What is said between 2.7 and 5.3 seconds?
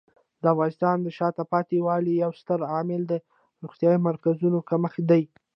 عامل د روغتیايي مرکزونو کمښت دی.